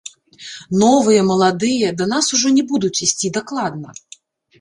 [0.83, 3.89] Новыя, маладыя, да нас ужо не будуць ісці дакладна.